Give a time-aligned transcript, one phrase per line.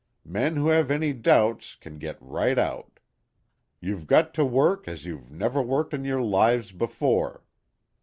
[0.25, 2.99] Men who have any doubts can get right out.
[3.79, 7.43] You've got to work as you never worked in your lives before.